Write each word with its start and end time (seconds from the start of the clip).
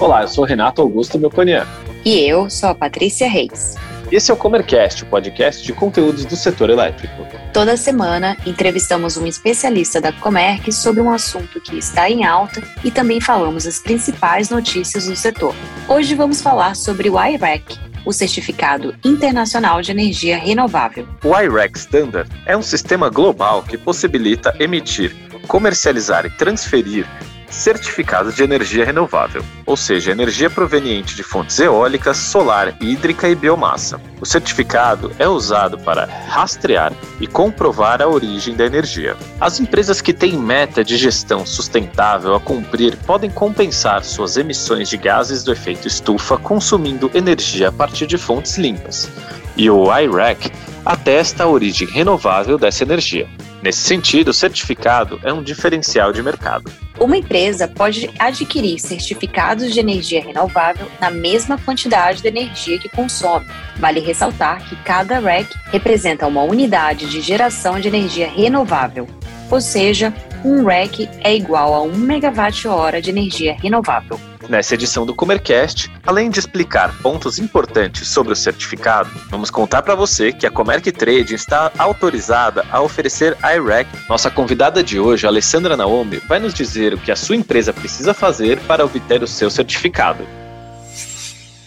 Olá, 0.00 0.22
eu 0.22 0.28
sou 0.28 0.44
Renato 0.44 0.80
Augusto 0.80 1.18
Melconian. 1.18 1.66
E 2.02 2.20
eu 2.20 2.48
sou 2.48 2.70
a 2.70 2.74
Patrícia 2.74 3.28
Reis. 3.28 3.74
Esse 4.10 4.30
é 4.30 4.34
o 4.34 4.36
Comercast, 4.38 5.02
o 5.02 5.06
podcast 5.06 5.62
de 5.62 5.70
conteúdos 5.74 6.24
do 6.24 6.34
setor 6.34 6.70
elétrico. 6.70 7.26
Toda 7.52 7.76
semana 7.76 8.38
entrevistamos 8.46 9.18
um 9.18 9.26
especialista 9.26 10.00
da 10.00 10.12
Comerc 10.12 10.72
sobre 10.72 11.02
um 11.02 11.10
assunto 11.10 11.60
que 11.60 11.76
está 11.76 12.08
em 12.08 12.24
alta 12.24 12.62
e 12.82 12.90
também 12.90 13.20
falamos 13.20 13.66
as 13.66 13.78
principais 13.78 14.48
notícias 14.48 15.06
do 15.06 15.14
setor. 15.14 15.54
Hoje 15.86 16.14
vamos 16.14 16.40
falar 16.40 16.74
sobre 16.74 17.10
o 17.10 17.22
IREC, 17.22 17.78
o 18.02 18.10
Certificado 18.10 18.94
Internacional 19.04 19.82
de 19.82 19.90
Energia 19.90 20.38
Renovável. 20.38 21.06
O 21.22 21.38
IREC 21.38 21.76
Standard 21.76 22.30
é 22.46 22.56
um 22.56 22.62
sistema 22.62 23.10
global 23.10 23.62
que 23.62 23.76
possibilita 23.76 24.56
emitir, 24.58 25.14
comercializar 25.46 26.24
e 26.24 26.30
transferir 26.30 27.06
certificados 27.50 28.34
de 28.34 28.42
energia 28.42 28.84
renovável, 28.84 29.44
ou 29.64 29.76
seja, 29.76 30.12
energia 30.12 30.50
proveniente 30.50 31.14
de 31.14 31.22
fontes 31.22 31.58
eólicas, 31.58 32.16
solar, 32.16 32.74
hídrica 32.80 33.28
e 33.28 33.34
biomassa. 33.34 34.00
O 34.20 34.26
certificado 34.26 35.12
é 35.18 35.28
usado 35.28 35.78
para 35.78 36.06
rastrear 36.28 36.92
e 37.20 37.26
comprovar 37.26 38.02
a 38.02 38.08
origem 38.08 38.54
da 38.54 38.66
energia. 38.66 39.16
As 39.40 39.60
empresas 39.60 40.00
que 40.00 40.12
têm 40.12 40.36
meta 40.36 40.84
de 40.84 40.96
gestão 40.96 41.46
sustentável 41.46 42.34
a 42.34 42.40
cumprir 42.40 42.96
podem 43.06 43.30
compensar 43.30 44.04
suas 44.04 44.36
emissões 44.36 44.88
de 44.88 44.96
gases 44.96 45.44
do 45.44 45.52
efeito 45.52 45.86
estufa 45.86 46.36
consumindo 46.36 47.10
energia 47.14 47.68
a 47.68 47.72
partir 47.72 48.06
de 48.06 48.18
fontes 48.18 48.58
limpas. 48.58 49.08
E 49.56 49.68
o 49.70 49.86
IREC 49.96 50.52
atesta 50.84 51.44
a 51.44 51.48
origem 51.48 51.88
renovável 51.88 52.58
dessa 52.58 52.82
energia. 52.82 53.28
Nesse 53.62 53.80
sentido, 53.80 54.28
o 54.28 54.34
certificado 54.34 55.18
é 55.22 55.32
um 55.32 55.42
diferencial 55.42 56.12
de 56.12 56.22
mercado. 56.22 56.70
Uma 57.00 57.16
empresa 57.16 57.68
pode 57.68 58.10
adquirir 58.18 58.80
certificados 58.80 59.72
de 59.72 59.78
energia 59.78 60.20
renovável 60.20 60.88
na 61.00 61.10
mesma 61.10 61.56
quantidade 61.56 62.20
de 62.20 62.28
energia 62.28 62.78
que 62.78 62.88
consome. 62.88 63.46
Vale 63.76 64.00
ressaltar 64.00 64.68
que 64.68 64.74
cada 64.82 65.20
REC 65.20 65.48
representa 65.66 66.26
uma 66.26 66.42
unidade 66.42 67.08
de 67.08 67.20
geração 67.20 67.78
de 67.78 67.86
energia 67.86 68.28
renovável, 68.28 69.06
ou 69.48 69.60
seja, 69.60 70.12
um 70.44 70.64
REC 70.64 71.08
é 71.22 71.34
igual 71.34 71.72
a 71.72 71.82
1 71.82 71.96
megawatt-hora 71.96 73.00
de 73.00 73.10
energia 73.10 73.56
renovável. 73.62 74.18
Nessa 74.48 74.74
edição 74.74 75.04
do 75.04 75.14
Comercast, 75.14 75.92
além 76.06 76.30
de 76.30 76.38
explicar 76.38 76.96
pontos 77.02 77.38
importantes 77.38 78.08
sobre 78.08 78.32
o 78.32 78.36
certificado, 78.36 79.10
vamos 79.28 79.50
contar 79.50 79.82
para 79.82 79.94
você 79.94 80.32
que 80.32 80.46
a 80.46 80.50
Comerc 80.50 80.90
Trading 80.90 81.34
está 81.34 81.70
autorizada 81.76 82.64
a 82.70 82.80
oferecer 82.80 83.36
IREC. 83.42 83.86
Nossa 84.08 84.30
convidada 84.30 84.82
de 84.82 84.98
hoje, 84.98 85.26
Alessandra 85.26 85.76
Naomi, 85.76 86.16
vai 86.26 86.38
nos 86.38 86.54
dizer 86.54 86.94
o 86.94 86.98
que 86.98 87.12
a 87.12 87.16
sua 87.16 87.36
empresa 87.36 87.74
precisa 87.74 88.14
fazer 88.14 88.58
para 88.60 88.86
obter 88.86 89.22
o 89.22 89.26
seu 89.26 89.50
certificado. 89.50 90.26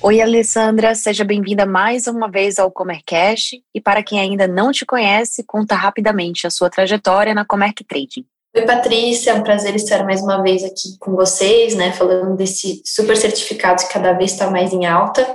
Oi, 0.01 0.19
Alessandra, 0.19 0.95
seja 0.95 1.23
bem-vinda 1.23 1.67
mais 1.67 2.07
uma 2.07 2.27
vez 2.27 2.57
ao 2.57 2.71
Comercast. 2.71 3.61
E 3.75 3.79
para 3.79 4.01
quem 4.01 4.19
ainda 4.19 4.47
não 4.47 4.71
te 4.71 4.87
conhece, 4.87 5.43
conta 5.43 5.75
rapidamente 5.75 6.47
a 6.47 6.49
sua 6.49 6.71
trajetória 6.71 7.35
na 7.35 7.45
Comerc 7.45 7.83
Trading. 7.83 8.25
Oi, 8.53 8.65
Patrícia, 8.65 9.31
é 9.31 9.33
um 9.33 9.43
prazer 9.43 9.73
estar 9.75 10.03
mais 10.03 10.21
uma 10.21 10.43
vez 10.43 10.61
aqui 10.65 10.97
com 10.99 11.15
vocês, 11.15 11.73
né, 11.73 11.93
falando 11.93 12.35
desse 12.35 12.81
super 12.85 13.15
certificado 13.15 13.81
que 13.81 13.93
cada 13.93 14.11
vez 14.11 14.33
está 14.33 14.51
mais 14.51 14.73
em 14.73 14.85
alta. 14.85 15.25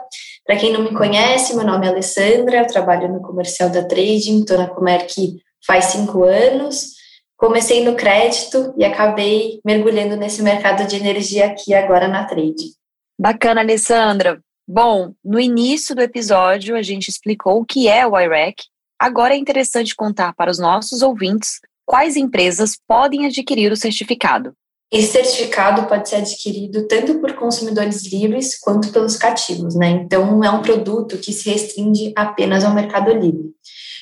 Para 0.45 0.56
quem 0.56 0.70
não 0.70 0.83
me 0.83 0.92
conhece, 0.92 1.56
meu 1.56 1.64
nome 1.64 1.87
é 1.87 1.89
Alessandra, 1.89 2.59
eu 2.59 2.67
trabalho 2.67 3.11
no 3.11 3.22
comercial 3.22 3.70
da 3.70 3.83
Trading, 3.83 4.41
estou 4.41 4.59
na 4.59 4.69
Comerc 4.69 5.41
faz 5.67 5.87
cinco 5.87 6.25
anos. 6.25 6.94
Comecei 7.39 7.82
no 7.84 7.97
crédito 7.97 8.75
e 8.76 8.84
acabei 8.84 9.60
mergulhando 9.65 10.15
nesse 10.15 10.43
mercado 10.43 10.87
de 10.87 10.97
energia 10.97 11.47
aqui 11.47 11.72
agora 11.72 12.09
na 12.09 12.25
Trading. 12.25 12.72
Bacana, 13.19 13.62
Alessandra. 13.62 14.41
Bom, 14.69 15.15
no 15.25 15.41
início 15.41 15.94
do 15.94 16.03
episódio 16.03 16.76
a 16.76 16.82
gente 16.82 17.09
explicou 17.09 17.60
o 17.60 17.65
que 17.65 17.88
é 17.88 18.06
o 18.06 18.19
IREC. 18.19 18.65
Agora 18.99 19.34
é 19.34 19.38
interessante 19.38 19.97
contar 19.97 20.34
para 20.34 20.50
os 20.50 20.59
nossos 20.59 21.00
ouvintes 21.00 21.60
quais 21.86 22.16
empresas 22.16 22.72
podem 22.86 23.24
adquirir 23.24 23.72
o 23.72 23.76
certificado? 23.76 24.52
Esse 24.92 25.12
certificado 25.12 25.86
pode 25.88 26.08
ser 26.08 26.16
adquirido 26.16 26.86
tanto 26.86 27.19
por 27.19 27.32
consumidores 27.34 28.04
livres 28.12 28.58
quanto 28.58 28.91
pelos 28.91 29.16
cativos, 29.16 29.74
né? 29.74 29.91
Então, 29.91 30.44
é 30.44 30.50
um 30.50 30.62
produto 30.62 31.19
que 31.19 31.32
se 31.32 31.50
restringe 31.50 32.12
apenas 32.14 32.64
ao 32.64 32.75
mercado 32.75 33.10
livre. 33.12 33.50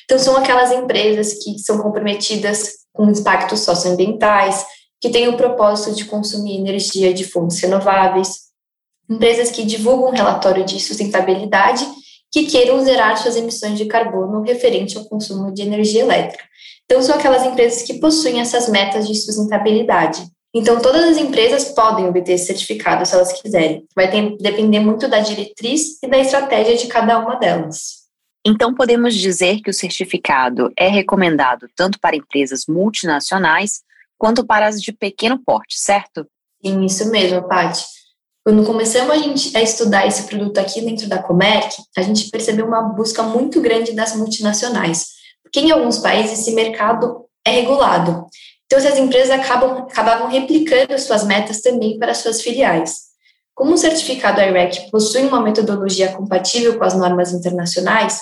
Então, 0.03 0.19
são 0.19 0.37
aquelas 0.37 0.71
empresas 0.71 1.43
que 1.43 1.57
são 1.59 1.79
comprometidas 1.79 2.85
com 2.93 3.09
impactos 3.09 3.61
socioambientais, 3.61 4.65
que 5.01 5.09
têm 5.09 5.27
o 5.27 5.37
propósito 5.37 5.95
de 5.95 6.05
consumir 6.05 6.57
energia 6.57 7.13
de 7.13 7.23
fontes 7.23 7.59
renováveis, 7.59 8.45
empresas 9.09 9.51
que 9.51 9.63
divulgam 9.63 10.09
um 10.09 10.15
relatório 10.15 10.63
de 10.63 10.79
sustentabilidade 10.79 11.85
que 12.31 12.45
queiram 12.45 12.83
zerar 12.83 13.17
suas 13.17 13.35
emissões 13.35 13.77
de 13.77 13.85
carbono 13.85 14.41
referente 14.41 14.97
ao 14.97 15.05
consumo 15.05 15.53
de 15.53 15.61
energia 15.61 16.01
elétrica. 16.01 16.43
Então, 16.85 17.01
são 17.01 17.15
aquelas 17.15 17.43
empresas 17.43 17.81
que 17.81 17.99
possuem 17.99 18.39
essas 18.39 18.69
metas 18.69 19.07
de 19.07 19.15
sustentabilidade. 19.15 20.23
Então, 20.53 20.79
todas 20.79 21.03
as 21.03 21.17
empresas 21.17 21.65
podem 21.65 22.07
obter 22.07 22.33
esse 22.33 22.45
certificado 22.45 23.05
se 23.05 23.13
elas 23.13 23.33
quiserem. 23.41 23.85
Vai 23.93 24.09
ter, 24.09 24.37
depender 24.37 24.79
muito 24.79 25.07
da 25.07 25.19
diretriz 25.19 26.01
e 26.01 26.07
da 26.07 26.17
estratégia 26.17 26.77
de 26.77 26.87
cada 26.87 27.19
uma 27.19 27.35
delas. 27.35 28.05
Então, 28.45 28.73
podemos 28.73 29.15
dizer 29.15 29.59
que 29.61 29.69
o 29.69 29.73
certificado 29.73 30.71
é 30.77 30.87
recomendado 30.87 31.67
tanto 31.75 31.99
para 31.99 32.15
empresas 32.15 32.65
multinacionais 32.69 33.81
quanto 34.17 34.45
para 34.45 34.67
as 34.67 34.79
de 34.79 34.93
pequeno 34.93 35.41
porte, 35.43 35.77
certo? 35.77 36.25
Sim, 36.63 36.85
isso 36.85 37.09
mesmo, 37.09 37.45
Paty. 37.47 37.83
Quando 38.45 38.63
começamos 38.63 39.11
a, 39.11 39.17
gente, 39.17 39.57
a 39.57 39.61
estudar 39.61 40.07
esse 40.07 40.23
produto 40.23 40.59
aqui 40.59 40.79
dentro 40.79 41.09
da 41.09 41.21
Comerc, 41.21 41.75
a 41.97 42.01
gente 42.03 42.29
percebeu 42.29 42.67
uma 42.67 42.83
busca 42.83 43.23
muito 43.23 43.59
grande 43.59 43.91
das 43.91 44.15
multinacionais 44.15 45.14
porque 45.45 45.59
em 45.59 45.71
alguns 45.71 45.99
países 45.99 46.39
esse 46.39 46.51
mercado 46.51 47.25
é 47.45 47.51
regulado. 47.51 48.25
Então, 48.65 48.79
essas 48.79 48.97
empresas 48.97 49.29
acabam, 49.29 49.83
acabavam 49.83 50.27
replicando 50.27 50.97
suas 50.97 51.23
metas 51.23 51.61
também 51.61 51.99
para 51.99 52.15
suas 52.15 52.41
filiais. 52.41 53.05
Como 53.53 53.73
o 53.73 53.77
certificado 53.77 54.41
IREC 54.41 54.89
possui 54.89 55.21
uma 55.21 55.39
metodologia 55.39 56.11
compatível 56.11 56.77
com 56.77 56.83
as 56.83 56.95
normas 56.95 57.31
internacionais, 57.31 58.19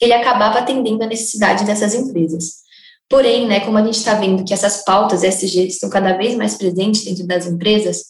ele 0.00 0.12
acabava 0.12 0.58
atendendo 0.58 1.04
a 1.04 1.06
necessidade 1.06 1.64
dessas 1.64 1.94
empresas. 1.94 2.62
Porém, 3.08 3.46
né, 3.46 3.60
como 3.60 3.78
a 3.78 3.84
gente 3.84 3.98
está 3.98 4.14
vendo 4.14 4.44
que 4.44 4.52
essas 4.52 4.84
pautas 4.84 5.22
ESG 5.22 5.68
estão 5.68 5.88
cada 5.88 6.16
vez 6.16 6.34
mais 6.34 6.56
presentes 6.56 7.04
dentro 7.04 7.26
das 7.26 7.46
empresas, 7.46 8.02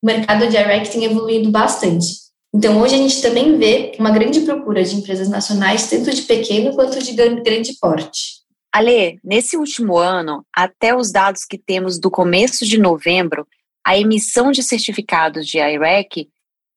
o 0.00 0.06
mercado 0.06 0.48
de 0.48 0.56
IREC 0.56 0.90
tem 0.90 1.04
evoluído 1.04 1.50
bastante. 1.50 2.29
Então, 2.52 2.80
hoje 2.80 2.96
a 2.96 2.98
gente 2.98 3.22
também 3.22 3.56
vê 3.58 3.92
uma 3.98 4.10
grande 4.10 4.40
procura 4.40 4.82
de 4.82 4.96
empresas 4.96 5.28
nacionais, 5.28 5.88
tanto 5.88 6.10
de 6.10 6.22
pequeno 6.22 6.74
quanto 6.74 7.00
de 7.00 7.12
grande 7.12 7.74
porte. 7.80 8.40
Ale, 8.72 9.18
nesse 9.22 9.56
último 9.56 9.96
ano, 9.96 10.44
até 10.54 10.94
os 10.94 11.12
dados 11.12 11.44
que 11.44 11.56
temos 11.56 11.98
do 11.98 12.10
começo 12.10 12.64
de 12.64 12.78
novembro, 12.78 13.46
a 13.84 13.96
emissão 13.96 14.50
de 14.50 14.62
certificados 14.62 15.46
de 15.46 15.58
IREC 15.58 16.28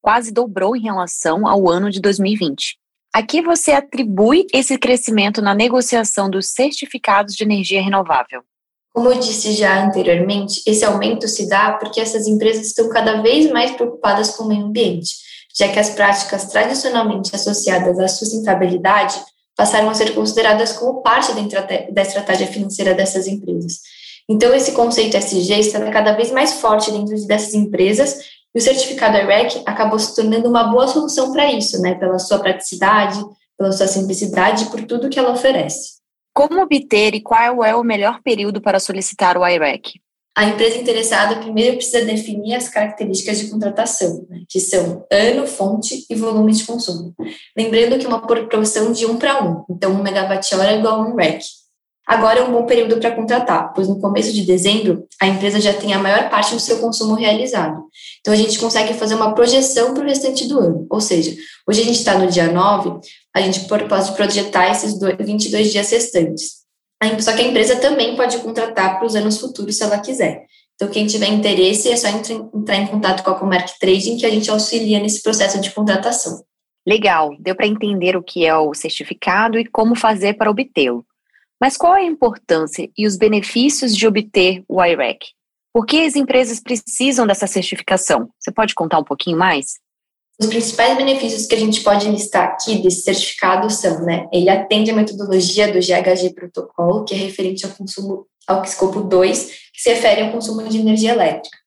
quase 0.02 0.32
dobrou 0.32 0.76
em 0.76 0.82
relação 0.82 1.48
ao 1.48 1.70
ano 1.70 1.90
de 1.90 2.00
2020. 2.00 2.78
A 3.14 3.24
que 3.24 3.42
você 3.42 3.72
atribui 3.72 4.48
esse 4.54 4.78
crescimento 4.78 5.42
na 5.42 5.54
negociação 5.54 6.30
dos 6.30 6.48
certificados 6.48 7.36
de 7.36 7.44
energia 7.44 7.82
renovável? 7.82 8.44
Como 8.92 9.10
eu 9.10 9.20
disse 9.20 9.54
já 9.54 9.86
anteriormente, 9.86 10.62
esse 10.68 10.86
aumento 10.86 11.28
se 11.28 11.48
dá 11.48 11.74
porque 11.74 12.00
essas 12.00 12.28
empresas 12.28 12.68
estão 12.68 12.90
cada 12.90 13.22
vez 13.22 13.52
mais 13.52 13.72
preocupadas 13.72 14.36
com 14.36 14.44
o 14.44 14.48
meio 14.48 14.66
ambiente 14.66 15.24
já 15.56 15.68
que 15.68 15.80
as 15.80 15.92
práticas 15.92 16.46
tradicionalmente 16.46 17.36
associadas 17.36 18.00
à 18.00 18.08
sustentabilidade 18.08 19.20
passaram 19.56 19.90
a 19.90 19.94
ser 19.94 20.16
consideradas 20.16 20.74
como 20.74 21.02
parte 21.02 21.32
da 21.92 22.02
estratégia 22.02 22.48
financeira 22.48 22.94
dessas 22.94 23.28
empresas. 23.28 23.82
Então, 24.28 24.54
esse 24.54 24.72
conceito 24.72 25.18
SG 25.18 25.60
está 25.60 25.92
cada 25.92 26.14
vez 26.14 26.32
mais 26.32 26.54
forte 26.54 26.92
dentro 26.92 27.16
dessas 27.28 27.54
empresas 27.54 28.20
e 28.56 28.60
o 28.60 28.62
certificado 28.62 29.18
IREC 29.18 29.62
acabou 29.66 30.00
se 30.00 30.16
tornando 30.16 30.50
uma 30.50 30.66
boa 30.66 30.88
solução 30.88 31.32
para 31.32 31.52
isso, 31.52 31.82
né, 31.82 31.96
pela 31.96 32.18
sua 32.20 32.40
praticidade, 32.40 33.24
pela 33.58 33.72
sua 33.72 33.88
simplicidade 33.88 34.66
por 34.66 34.84
tudo 34.86 35.10
que 35.10 35.20
ela 35.20 35.34
oferece. 35.34 35.94
Como 36.34 36.62
obter 36.62 37.14
e 37.14 37.22
qual 37.22 37.64
é 37.64 37.76
o 37.76 37.84
melhor 37.84 38.22
período 38.24 38.62
para 38.62 38.80
solicitar 38.80 39.38
o 39.38 39.48
IREC? 39.48 40.00
A 40.36 40.46
empresa 40.46 40.78
interessada 40.78 41.36
primeiro 41.36 41.78
precisa 41.78 42.04
definir 42.04 42.56
as 42.56 42.68
características 42.68 43.40
de 43.40 43.48
contratação, 43.48 44.26
né, 44.30 44.42
que 44.50 44.60
são 44.60 45.06
ano, 45.12 45.46
fonte 45.46 46.06
e 46.10 46.16
volume 46.16 46.54
de 46.54 46.66
consumo. 46.66 47.14
Lembrando 47.56 48.00
que 48.00 48.08
uma 48.08 48.26
proporção 48.26 48.92
de 48.92 49.06
1 49.06 49.18
para 49.18 49.44
1, 49.44 49.66
então 49.70 49.92
1 49.92 50.02
megawatt-hora 50.02 50.72
é 50.72 50.80
igual 50.80 51.02
a 51.02 51.08
1 51.08 51.16
REC. 51.16 51.44
Agora 52.06 52.40
é 52.40 52.44
um 52.44 52.52
bom 52.52 52.66
período 52.66 53.00
para 53.00 53.16
contratar, 53.16 53.72
pois 53.74 53.88
no 53.88 54.00
começo 54.02 54.34
de 54.34 54.42
dezembro 54.42 55.08
a 55.22 55.28
empresa 55.28 55.62
já 55.62 55.74
tem 55.74 55.94
a 55.94 56.00
maior 56.00 56.30
parte 56.30 56.54
do 56.54 56.60
seu 56.60 56.80
consumo 56.80 57.14
realizado. 57.14 57.82
Então 58.20 58.34
a 58.34 58.38
gente 58.38 58.60
consegue 58.60 58.94
fazer 58.94 59.16
uma 59.16 59.34
projeção 59.34 59.94
para 59.94 60.04
o 60.04 60.08
restante 60.08 60.46
do 60.46 60.60
ano. 60.60 60.86
Ou 60.90 61.00
seja, 61.00 61.34
hoje 61.66 61.82
a 61.82 61.86
gente 61.86 62.00
está 62.00 62.18
no 62.18 62.28
dia 62.28 62.52
9, 62.52 63.00
a 63.34 63.42
gente 63.42 63.62
pode 63.62 63.86
projetar 64.16 64.70
esses 64.72 65.00
22 65.00 65.72
dias 65.72 65.92
restantes. 65.92 66.63
Só 67.20 67.34
que 67.34 67.42
a 67.42 67.48
empresa 67.48 67.76
também 67.78 68.16
pode 68.16 68.38
contratar 68.40 68.98
para 68.98 69.06
os 69.06 69.16
anos 69.16 69.40
futuros 69.40 69.78
se 69.78 69.84
ela 69.84 70.00
quiser. 70.00 70.46
Então, 70.76 70.90
quem 70.90 71.06
tiver 71.06 71.28
interesse, 71.28 71.90
é 71.90 71.96
só 71.96 72.08
entrar 72.08 72.78
em 72.78 72.88
contato 72.88 73.24
com 73.24 73.30
a 73.30 73.40
Comerc 73.40 73.80
Trading, 73.80 74.18
que 74.18 74.26
a 74.26 74.30
gente 74.30 74.50
auxilia 74.50 75.00
nesse 75.00 75.22
processo 75.22 75.62
de 75.62 75.72
contratação. 75.72 76.44
Legal, 76.86 77.36
deu 77.40 77.56
para 77.56 77.68
entender 77.68 78.18
o 78.18 78.24
que 78.24 78.46
é 78.46 78.56
o 78.56 78.74
certificado 78.74 79.58
e 79.58 79.66
como 79.66 79.96
fazer 79.96 80.34
para 80.34 80.52
obtê-lo. 80.52 81.06
Mas 81.62 81.78
qual 81.78 81.96
é 81.96 82.02
a 82.02 82.06
importância 82.06 82.90
e 82.98 83.08
os 83.08 83.16
benefícios 83.16 83.96
de 83.96 84.06
obter 84.06 84.64
o 84.68 84.84
IREC? 84.84 85.28
Por 85.74 85.86
que 85.86 86.06
as 86.06 86.16
empresas 86.16 86.60
precisam 86.60 87.26
dessa 87.26 87.48
certificação? 87.48 88.30
Você 88.38 88.52
pode 88.52 88.76
contar 88.76 89.00
um 89.00 89.04
pouquinho 89.04 89.38
mais? 89.38 89.80
Os 90.40 90.48
principais 90.48 90.98
benefícios 90.98 91.46
que 91.46 91.54
a 91.54 91.60
gente 91.60 91.82
pode 91.82 92.10
listar 92.10 92.50
aqui 92.50 92.82
desse 92.82 93.04
certificado 93.04 93.70
são, 93.70 94.02
né, 94.02 94.28
ele 94.34 94.50
atende 94.50 94.90
a 94.90 94.96
metodologia 94.96 95.72
do 95.72 95.80
GHG 95.80 96.34
Protocolo, 96.34 97.06
que 97.06 97.14
é 97.14 97.18
referente 97.18 97.66
ao 97.66 97.72
consumo, 97.72 98.26
ao 98.48 98.64
escopo 98.64 99.02
2, 99.02 99.46
que 99.74 99.82
se 99.82 99.90
refere 99.90 100.24
ao 100.24 100.32
consumo 100.32 100.68
de 100.68 100.80
energia 100.80 101.12
elétrica. 101.12 101.58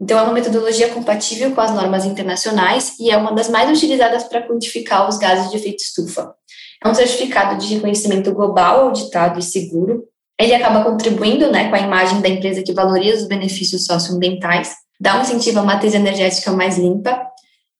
Então, 0.00 0.18
é 0.18 0.22
uma 0.22 0.32
metodologia 0.32 0.88
compatível 0.88 1.52
com 1.52 1.60
as 1.60 1.74
normas 1.74 2.06
internacionais 2.06 2.98
e 2.98 3.10
é 3.10 3.16
uma 3.16 3.32
das 3.32 3.50
mais 3.50 3.70
utilizadas 3.70 4.24
para 4.24 4.42
quantificar 4.46 5.06
os 5.06 5.18
gases 5.18 5.50
de 5.50 5.56
efeito 5.56 5.82
estufa. 5.82 6.34
É 6.82 6.88
um 6.88 6.94
certificado 6.94 7.58
de 7.58 7.74
reconhecimento 7.74 8.32
global, 8.32 8.86
auditado 8.86 9.38
e 9.38 9.42
seguro. 9.42 10.04
Ele 10.38 10.54
acaba 10.54 10.82
contribuindo 10.82 11.52
né, 11.52 11.68
com 11.68 11.74
a 11.74 11.80
imagem 11.80 12.22
da 12.22 12.30
empresa 12.30 12.62
que 12.62 12.72
valoriza 12.72 13.18
os 13.18 13.28
benefícios 13.28 13.84
socioambientais, 13.84 14.74
dá 14.98 15.18
um 15.18 15.22
incentivo 15.22 15.60
à 15.60 15.62
matriz 15.62 15.92
energética 15.92 16.50
mais 16.50 16.78
limpa, 16.78 17.29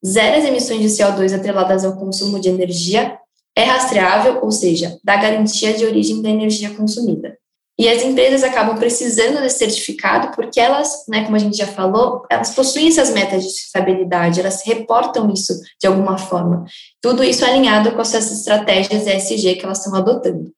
zera 0.04 0.38
as 0.38 0.44
emissões 0.44 0.80
de 0.80 0.88
CO2 0.88 1.34
atreladas 1.34 1.84
ao 1.84 1.96
consumo 1.96 2.40
de 2.40 2.48
energia, 2.48 3.18
é 3.56 3.64
rastreável, 3.64 4.40
ou 4.42 4.50
seja, 4.50 4.98
dá 5.04 5.16
garantia 5.16 5.74
de 5.74 5.84
origem 5.84 6.22
da 6.22 6.30
energia 6.30 6.70
consumida. 6.70 7.36
E 7.78 7.88
as 7.88 8.02
empresas 8.02 8.44
acabam 8.44 8.78
precisando 8.78 9.40
desse 9.40 9.56
certificado 9.56 10.36
porque 10.36 10.60
elas, 10.60 11.06
né, 11.08 11.24
como 11.24 11.36
a 11.36 11.38
gente 11.38 11.56
já 11.56 11.66
falou, 11.66 12.26
elas 12.30 12.50
possuem 12.50 12.88
essas 12.88 13.08
metas 13.10 13.42
de 13.42 13.50
sustentabilidade, 13.50 14.38
elas 14.38 14.62
reportam 14.66 15.32
isso 15.32 15.54
de 15.80 15.86
alguma 15.86 16.18
forma. 16.18 16.66
Tudo 17.00 17.24
isso 17.24 17.42
alinhado 17.42 17.92
com 17.92 18.00
essas 18.02 18.30
estratégias 18.30 19.06
ESG 19.06 19.54
que 19.54 19.64
elas 19.64 19.78
estão 19.78 19.94
adotando. 19.94 20.52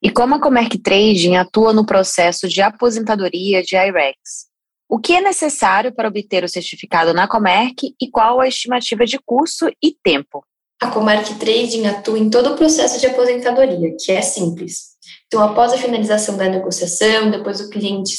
E 0.00 0.08
como 0.08 0.36
a 0.36 0.40
Comerc 0.40 0.78
Trading 0.78 1.34
atua 1.34 1.72
no 1.72 1.84
processo 1.84 2.46
de 2.46 2.62
aposentadoria 2.62 3.60
de 3.60 3.74
IREX? 3.74 4.46
O 4.88 4.98
que 4.98 5.14
é 5.14 5.20
necessário 5.20 5.92
para 5.92 6.08
obter 6.08 6.42
o 6.44 6.48
certificado 6.48 7.12
na 7.12 7.28
Comerc 7.28 7.94
e 8.00 8.10
qual 8.10 8.40
a 8.40 8.48
estimativa 8.48 9.04
de 9.04 9.18
custo 9.18 9.68
e 9.82 9.94
tempo? 10.02 10.42
A 10.80 10.90
Comerc 10.90 11.34
Trading 11.34 11.86
atua 11.86 12.18
em 12.18 12.30
todo 12.30 12.52
o 12.52 12.56
processo 12.56 12.98
de 12.98 13.06
aposentadoria, 13.06 13.94
que 14.00 14.12
é 14.12 14.22
simples. 14.22 14.96
Então, 15.26 15.42
após 15.42 15.74
a 15.74 15.76
finalização 15.76 16.38
da 16.38 16.48
negociação, 16.48 17.30
depois 17.30 17.60
o 17.60 17.68
cliente 17.68 18.16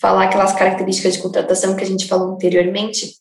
falar 0.00 0.24
aquelas 0.24 0.54
características 0.54 1.14
de 1.14 1.22
contratação 1.22 1.76
que 1.76 1.84
a 1.84 1.86
gente 1.86 2.06
falou 2.06 2.32
anteriormente, 2.32 3.16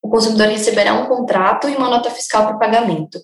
o 0.00 0.08
consumidor 0.08 0.48
receberá 0.48 0.94
um 0.94 1.06
contrato 1.06 1.68
e 1.68 1.76
uma 1.76 1.90
nota 1.90 2.10
fiscal 2.10 2.46
para 2.46 2.56
pagamento. 2.58 3.20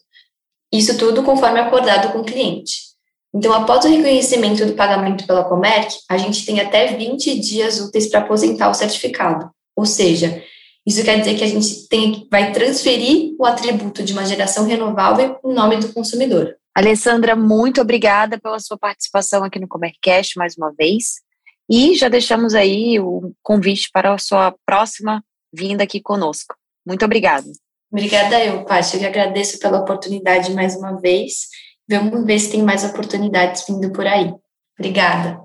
Isso 0.70 0.99
tudo 0.99 1.23
conforme 1.23 1.61
acordado 1.61 2.12
com 2.12 2.19
o 2.19 2.25
cliente. 2.25 2.86
Então, 3.37 3.53
após 3.53 3.85
o 3.85 3.88
reconhecimento 3.88 4.65
do 4.65 4.73
pagamento 4.73 5.27
pela 5.27 5.44
Comerc, 5.44 5.94
a 6.09 6.17
gente 6.17 6.47
tem 6.47 6.59
até 6.59 6.97
20 6.97 7.38
dias 7.38 7.79
úteis 7.79 8.06
para 8.06 8.21
aposentar 8.21 8.71
o 8.71 8.75
certificado. 8.75 9.50
Ou 9.77 9.85
seja, 9.85 10.43
isso 10.87 11.05
quer 11.05 11.19
dizer 11.19 11.37
que 11.37 11.44
a 11.44 11.47
gente 11.47 11.87
tem, 11.87 12.27
vai 12.31 12.50
transferir 12.50 13.35
o 13.38 13.44
atributo 13.44 14.03
de 14.03 14.15
uma 14.15 14.25
geração 14.25 14.65
renovável 14.65 15.38
em 15.44 15.53
nome 15.53 15.77
do 15.77 15.93
consumidor. 15.93 16.56
Alessandra, 16.75 17.37
muito 17.37 17.79
obrigada 17.79 18.41
pela 18.41 18.59
sua 18.59 18.79
participação 18.79 19.44
aqui 19.44 19.59
no 19.59 19.69
Comercast 19.69 20.38
mais 20.38 20.56
uma 20.56 20.73
vez. 20.73 21.17
E 21.69 21.94
já 21.94 22.09
deixamos 22.09 22.55
aí 22.55 22.99
o 22.99 23.35
convite 23.43 23.91
para 23.93 24.15
a 24.15 24.19
sua 24.19 24.55
próxima 24.65 25.23
vinda 25.53 25.85
aqui 25.85 26.00
conosco. 26.00 26.55
Muito 26.87 27.05
obrigada. 27.05 27.47
Obrigada 27.93 28.43
eu, 28.43 28.65
Paty. 28.65 28.97
Eu 28.97 29.09
agradeço 29.09 29.59
pela 29.59 29.81
oportunidade 29.81 30.55
mais 30.55 30.75
uma 30.75 30.99
vez. 30.99 31.49
Vamos 31.88 32.25
ver 32.25 32.38
se 32.38 32.50
tem 32.50 32.62
mais 32.62 32.85
oportunidades 32.85 33.65
vindo 33.67 33.93
por 33.93 34.06
aí. 34.06 34.35
Obrigada. 34.79 35.41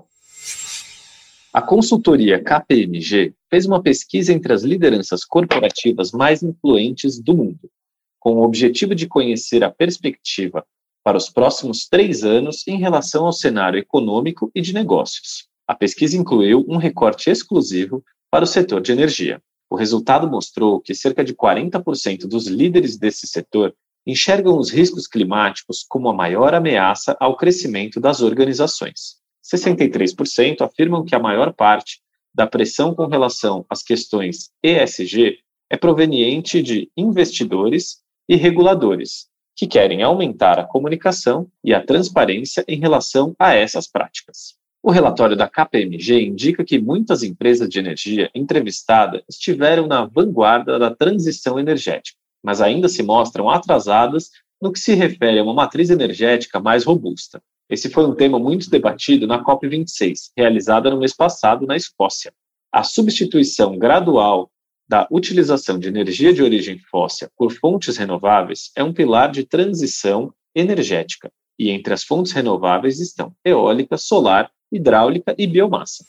A 1.52 1.62
consultoria 1.62 2.42
KPMG 2.42 3.34
fez 3.48 3.66
uma 3.66 3.82
pesquisa 3.82 4.32
entre 4.32 4.52
as 4.52 4.62
lideranças 4.62 5.24
corporativas 5.24 6.10
mais 6.10 6.42
influentes 6.42 7.20
do 7.20 7.36
mundo, 7.36 7.70
com 8.18 8.36
o 8.36 8.42
objetivo 8.42 8.94
de 8.94 9.06
conhecer 9.06 9.62
a 9.62 9.70
perspectiva 9.70 10.64
para 11.04 11.18
os 11.18 11.28
próximos 11.28 11.86
três 11.86 12.24
anos 12.24 12.66
em 12.66 12.78
relação 12.78 13.26
ao 13.26 13.32
cenário 13.32 13.78
econômico 13.78 14.50
e 14.54 14.60
de 14.60 14.72
negócios. 14.72 15.46
A 15.66 15.74
pesquisa 15.74 16.16
incluiu 16.16 16.64
um 16.68 16.76
recorte 16.76 17.30
exclusivo 17.30 18.02
para 18.30 18.44
o 18.44 18.48
setor 18.48 18.80
de 18.80 18.92
energia. 18.92 19.40
O 19.70 19.76
resultado 19.76 20.28
mostrou 20.28 20.80
que 20.80 20.94
cerca 20.94 21.22
de 21.22 21.34
40% 21.34 22.26
dos 22.26 22.46
líderes 22.46 22.96
desse 22.96 23.26
setor 23.26 23.74
enxergam 24.06 24.58
os 24.58 24.70
riscos 24.70 25.06
climáticos 25.06 25.84
como 25.88 26.08
a 26.08 26.14
maior 26.14 26.54
ameaça 26.54 27.16
ao 27.20 27.36
crescimento 27.36 28.00
das 28.00 28.20
organizações. 28.20 29.16
63% 29.42 30.60
afirmam 30.60 31.04
que 31.04 31.14
a 31.14 31.18
maior 31.18 31.52
parte 31.52 32.00
da 32.34 32.46
pressão 32.46 32.94
com 32.94 33.06
relação 33.06 33.64
às 33.68 33.82
questões 33.82 34.50
ESG 34.62 35.38
é 35.68 35.76
proveniente 35.76 36.62
de 36.62 36.90
investidores 36.96 38.02
e 38.28 38.36
reguladores, 38.36 39.28
que 39.56 39.66
querem 39.66 40.02
aumentar 40.02 40.58
a 40.58 40.64
comunicação 40.64 41.48
e 41.62 41.74
a 41.74 41.84
transparência 41.84 42.64
em 42.66 42.78
relação 42.78 43.34
a 43.38 43.54
essas 43.54 43.86
práticas. 43.86 44.54
O 44.82 44.90
relatório 44.90 45.36
da 45.36 45.48
KPMG 45.48 46.22
indica 46.22 46.64
que 46.64 46.78
muitas 46.78 47.22
empresas 47.22 47.68
de 47.68 47.78
energia 47.78 48.30
entrevistadas 48.34 49.22
estiveram 49.28 49.86
na 49.86 50.04
vanguarda 50.04 50.78
da 50.78 50.92
transição 50.92 51.58
energética, 51.58 52.18
mas 52.42 52.60
ainda 52.60 52.88
se 52.88 53.02
mostram 53.02 53.48
atrasadas 53.48 54.30
no 54.60 54.72
que 54.72 54.78
se 54.78 54.94
refere 54.94 55.38
a 55.38 55.42
uma 55.42 55.54
matriz 55.54 55.90
energética 55.90 56.60
mais 56.60 56.84
robusta. 56.84 57.42
Esse 57.68 57.88
foi 57.88 58.04
um 58.06 58.14
tema 58.14 58.38
muito 58.38 58.68
debatido 58.68 59.26
na 59.26 59.42
COP26, 59.42 60.30
realizada 60.36 60.90
no 60.90 60.98
mês 60.98 61.14
passado 61.14 61.66
na 61.66 61.76
Escócia. 61.76 62.32
A 62.70 62.82
substituição 62.82 63.78
gradual 63.78 64.50
da 64.88 65.06
utilização 65.10 65.78
de 65.78 65.88
energia 65.88 66.32
de 66.32 66.42
origem 66.42 66.78
fóssil 66.78 67.28
por 67.36 67.52
fontes 67.52 67.96
renováveis 67.96 68.70
é 68.76 68.84
um 68.84 68.92
pilar 68.92 69.30
de 69.30 69.44
transição 69.44 70.32
energética, 70.54 71.30
e 71.58 71.70
entre 71.70 71.94
as 71.94 72.04
fontes 72.04 72.32
renováveis 72.32 73.00
estão 73.00 73.34
eólica, 73.44 73.96
solar, 73.96 74.50
hidráulica 74.70 75.34
e 75.38 75.46
biomassa. 75.46 76.04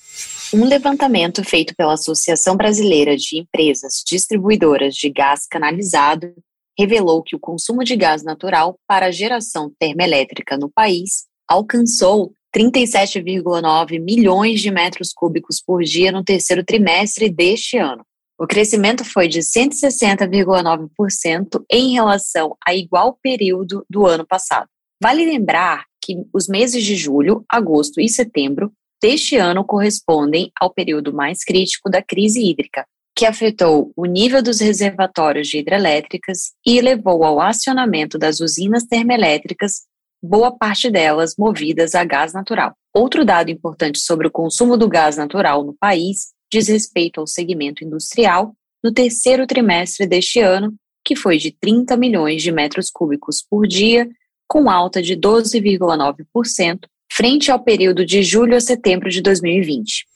Um 0.54 0.66
levantamento 0.66 1.42
feito 1.44 1.74
pela 1.76 1.94
Associação 1.94 2.56
Brasileira 2.56 3.18
de 3.18 3.40
Empresas 3.40 4.04
Distribuidoras 4.06 4.94
de 4.94 5.10
Gás 5.10 5.48
Canalizado 5.48 6.32
revelou 6.78 7.24
que 7.24 7.36
o 7.36 7.40
consumo 7.40 7.84
de 7.84 7.96
gás 7.96 8.24
natural 8.24 8.78
para 8.88 9.12
geração 9.12 9.74
termoelétrica 9.80 10.56
no 10.56 10.70
país 10.70 11.26
alcançou 11.50 12.32
37,9 12.56 14.00
milhões 14.00 14.62
de 14.62 14.70
metros 14.70 15.12
cúbicos 15.12 15.60
por 15.60 15.82
dia 15.82 16.12
no 16.12 16.24
terceiro 16.24 16.64
trimestre 16.64 17.32
deste 17.32 17.80
ano, 17.80 18.06
o 18.40 18.46
crescimento 18.46 19.04
foi 19.04 19.28
de 19.28 19.40
160,9% 19.40 21.64
em 21.72 21.94
relação 21.94 22.56
a 22.64 22.76
igual 22.76 23.18
período 23.24 23.84
do 23.90 24.06
ano 24.06 24.28
passado. 24.28 24.68
Vale 25.02 25.26
lembrar 25.26 25.86
que 26.00 26.16
os 26.34 26.48
meses 26.48 26.84
de 26.84 26.96
julho, 26.96 27.44
agosto 27.50 28.00
e 28.00 28.08
setembro 28.08 28.72
deste 29.04 29.36
ano 29.36 29.66
correspondem 29.66 30.50
ao 30.58 30.74
período 30.74 31.12
mais 31.12 31.44
crítico 31.44 31.90
da 31.90 32.02
crise 32.02 32.42
hídrica, 32.42 32.86
que 33.14 33.26
afetou 33.26 33.92
o 33.98 34.06
nível 34.06 34.42
dos 34.42 34.62
reservatórios 34.62 35.50
de 35.50 35.58
hidrelétricas 35.58 36.54
e 36.66 36.80
levou 36.80 37.26
ao 37.26 37.42
acionamento 37.42 38.18
das 38.18 38.40
usinas 38.40 38.86
termoelétricas, 38.86 39.82
boa 40.24 40.58
parte 40.58 40.90
delas 40.90 41.36
movidas 41.38 41.96
a 41.96 42.06
gás 42.06 42.32
natural. 42.32 42.74
Outro 42.94 43.26
dado 43.26 43.52
importante 43.52 44.00
sobre 44.00 44.28
o 44.28 44.32
consumo 44.32 44.78
do 44.78 44.88
gás 44.88 45.18
natural 45.18 45.66
no 45.66 45.74
país 45.74 46.28
diz 46.50 46.70
respeito 46.70 47.20
ao 47.20 47.28
segmento 47.28 47.84
industrial 47.84 48.56
no 48.82 48.94
terceiro 48.94 49.46
trimestre 49.46 50.08
deste 50.08 50.40
ano, 50.40 50.74
que 51.04 51.14
foi 51.14 51.38
de 51.38 51.52
30 51.52 51.98
milhões 51.98 52.42
de 52.42 52.54
metros 52.54 52.90
cúbicos 52.90 53.44
por 53.50 53.68
dia, 53.68 54.10
com 54.48 54.70
alta 54.70 55.02
de 55.02 55.18
12,9%, 55.18 56.88
frente 57.16 57.52
ao 57.52 57.60
período 57.60 58.04
de 58.04 58.24
julho 58.24 58.56
a 58.56 58.60
setembro 58.60 59.08
de 59.08 59.22
2020. 59.22 60.08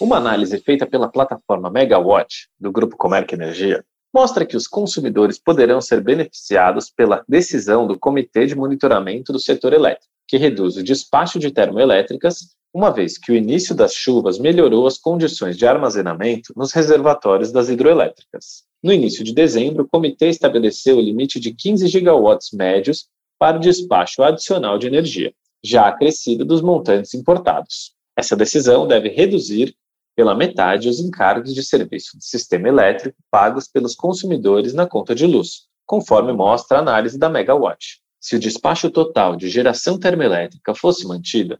Uma 0.00 0.16
análise 0.16 0.58
feita 0.58 0.84
pela 0.84 1.06
plataforma 1.06 1.70
Megawatt, 1.70 2.48
do 2.58 2.72
Grupo 2.72 2.96
Comerc 2.96 3.32
Energia, 3.32 3.84
mostra 4.12 4.44
que 4.44 4.56
os 4.56 4.66
consumidores 4.66 5.38
poderão 5.38 5.80
ser 5.80 6.00
beneficiados 6.00 6.90
pela 6.90 7.22
decisão 7.28 7.86
do 7.86 7.96
Comitê 7.96 8.46
de 8.46 8.56
Monitoramento 8.56 9.32
do 9.32 9.38
Setor 9.38 9.72
Elétrico, 9.72 10.12
que 10.26 10.36
reduz 10.36 10.76
o 10.76 10.82
despacho 10.82 11.38
de 11.38 11.52
termoelétricas, 11.52 12.48
uma 12.74 12.90
vez 12.90 13.16
que 13.16 13.30
o 13.30 13.36
início 13.36 13.72
das 13.72 13.94
chuvas 13.94 14.40
melhorou 14.40 14.88
as 14.88 14.98
condições 14.98 15.56
de 15.56 15.68
armazenamento 15.68 16.52
nos 16.56 16.72
reservatórios 16.72 17.52
das 17.52 17.68
hidroelétricas. 17.68 18.64
No 18.82 18.92
início 18.92 19.22
de 19.22 19.32
dezembro, 19.32 19.84
o 19.84 19.88
comitê 19.88 20.28
estabeleceu 20.28 20.96
o 20.96 21.00
limite 21.00 21.38
de 21.38 21.54
15 21.54 21.86
gigawatts 21.86 22.50
médios 22.52 23.06
para 23.38 23.56
o 23.56 23.60
despacho 23.60 24.24
adicional 24.24 24.78
de 24.78 24.88
energia, 24.88 25.32
já 25.62 25.88
acrescido 25.88 26.44
dos 26.44 26.62
montantes 26.62 27.14
importados. 27.14 27.92
Essa 28.16 28.36
decisão 28.36 28.86
deve 28.86 29.08
reduzir 29.08 29.74
pela 30.16 30.34
metade 30.34 30.88
os 30.88 30.98
encargos 30.98 31.54
de 31.54 31.62
serviço 31.62 32.18
de 32.18 32.24
sistema 32.24 32.68
elétrico 32.68 33.16
pagos 33.30 33.68
pelos 33.68 33.94
consumidores 33.94 34.74
na 34.74 34.86
conta 34.86 35.14
de 35.14 35.26
luz, 35.26 35.68
conforme 35.86 36.32
mostra 36.32 36.78
a 36.78 36.80
análise 36.80 37.16
da 37.16 37.28
Megawatt. 37.28 38.00
Se 38.20 38.34
o 38.34 38.40
despacho 38.40 38.90
total 38.90 39.36
de 39.36 39.48
geração 39.48 39.96
termoelétrica 39.98 40.74
fosse 40.74 41.06
mantido, 41.06 41.56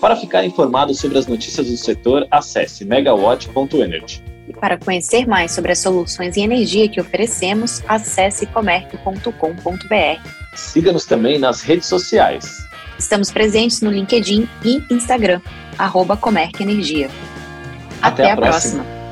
Para 0.00 0.16
ficar 0.16 0.44
informado 0.44 0.94
sobre 0.94 1.16
as 1.16 1.26
notícias 1.26 1.66
do 1.66 1.76
setor, 1.78 2.26
acesse 2.30 2.84
megawatt.energy. 2.84 4.33
E 4.48 4.52
para 4.52 4.78
conhecer 4.78 5.26
mais 5.26 5.52
sobre 5.52 5.72
as 5.72 5.78
soluções 5.78 6.36
em 6.36 6.44
energia 6.44 6.88
que 6.88 7.00
oferecemos, 7.00 7.82
acesse 7.88 8.46
comerc.com.br. 8.46 10.28
Siga-nos 10.54 11.06
também 11.06 11.38
nas 11.38 11.62
redes 11.62 11.88
sociais. 11.88 12.66
Estamos 12.98 13.30
presentes 13.30 13.80
no 13.80 13.90
LinkedIn 13.90 14.48
e 14.64 14.82
Instagram, 14.90 15.40
arroba 15.78 16.16
Comerc 16.16 16.60
Energia. 16.62 17.10
Até, 18.00 18.24
Até 18.24 18.32
a 18.32 18.36
próxima. 18.36 18.84
próxima. 18.84 19.03